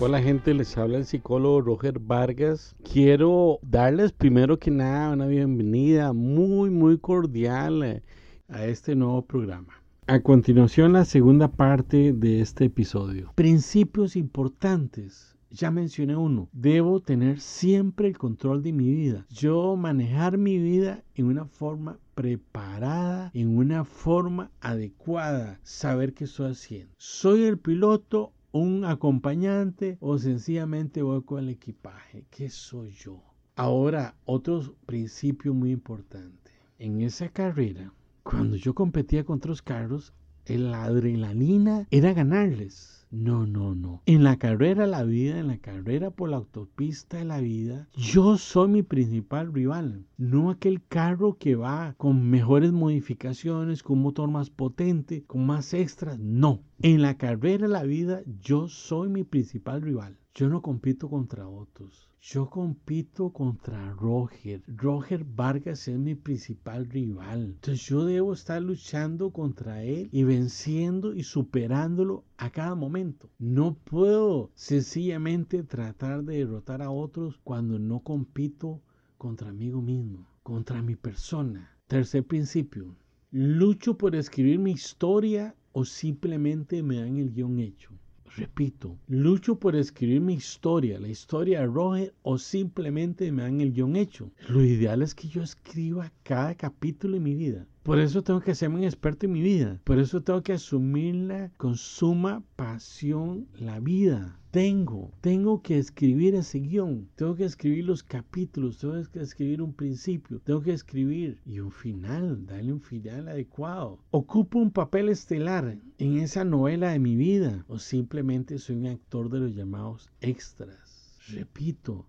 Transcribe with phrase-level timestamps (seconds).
[0.00, 2.76] Hola gente, les habla el psicólogo Roger Vargas.
[2.84, 8.02] Quiero darles primero que nada una bienvenida muy muy cordial eh,
[8.46, 9.82] a este nuevo programa.
[10.06, 13.32] A continuación la segunda parte de este episodio.
[13.34, 15.36] Principios importantes.
[15.50, 19.26] Ya mencioné uno, debo tener siempre el control de mi vida.
[19.30, 26.52] Yo manejar mi vida en una forma preparada, en una forma adecuada, saber qué estoy
[26.52, 26.94] haciendo.
[26.98, 32.24] Soy el piloto un acompañante o sencillamente voy con el equipaje.
[32.30, 33.22] ¿Qué soy yo?
[33.56, 36.52] Ahora, otro principio muy importante.
[36.78, 37.92] En esa carrera,
[38.22, 40.14] cuando yo competía con otros carros,
[40.56, 42.98] la adrenalina era ganarles.
[43.10, 44.02] No, no, no.
[44.04, 47.88] En la carrera de la vida, en la carrera por la autopista de la vida,
[47.96, 50.04] yo soy mi principal rival.
[50.18, 55.72] No aquel carro que va con mejores modificaciones, con un motor más potente, con más
[55.72, 56.18] extras.
[56.18, 56.62] No.
[56.80, 60.18] En la carrera de la vida, yo soy mi principal rival.
[60.38, 62.08] Yo no compito contra otros.
[62.20, 64.62] Yo compito contra Roger.
[64.68, 67.56] Roger Vargas es mi principal rival.
[67.56, 73.28] Entonces yo debo estar luchando contra él y venciendo y superándolo a cada momento.
[73.40, 78.80] No puedo sencillamente tratar de derrotar a otros cuando no compito
[79.16, 81.76] contra mí mismo, contra mi persona.
[81.88, 82.94] Tercer principio.
[83.32, 87.97] Lucho por escribir mi historia o simplemente me dan el guion hecho.
[88.36, 93.72] Repito, lucho por escribir mi historia, la historia de Roger, o simplemente me dan el
[93.72, 94.30] guion hecho.
[94.48, 97.66] Lo ideal es que yo escriba cada capítulo de mi vida.
[97.88, 99.80] Por eso tengo que ser un experto en mi vida.
[99.82, 104.38] Por eso tengo que asumirla con suma pasión la vida.
[104.50, 107.08] Tengo, tengo que escribir ese guion.
[107.16, 108.76] Tengo que escribir los capítulos.
[108.76, 110.38] Tengo que escribir un principio.
[110.40, 112.44] Tengo que escribir y un final.
[112.44, 114.00] Darle un final adecuado.
[114.10, 117.64] Ocupo un papel estelar en esa novela de mi vida.
[117.68, 121.16] O simplemente soy un actor de los llamados extras.
[121.28, 122.04] Repito,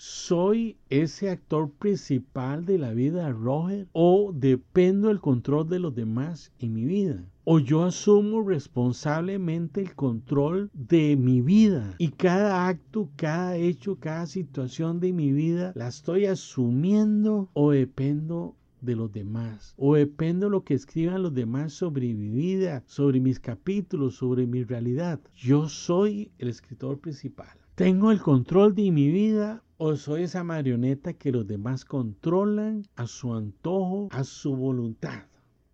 [0.00, 5.92] ¿Soy ese actor principal de la vida de Roger o dependo del control de los
[5.92, 7.24] demás en mi vida?
[7.42, 14.26] ¿O yo asumo responsablemente el control de mi vida y cada acto, cada hecho, cada
[14.26, 20.50] situación de mi vida la estoy asumiendo o dependo de los demás o dependo de
[20.50, 25.18] lo que escriban los demás sobre mi vida, sobre mis capítulos, sobre mi realidad?
[25.34, 27.58] Yo soy el escritor principal.
[27.78, 33.06] ¿Tengo el control de mi vida o soy esa marioneta que los demás controlan a
[33.06, 35.26] su antojo, a su voluntad?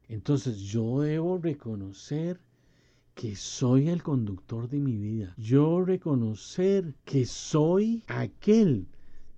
[0.07, 2.43] Entonces yo debo reconocer
[3.15, 5.33] que soy el conductor de mi vida.
[5.39, 8.87] Yo reconocer que soy aquel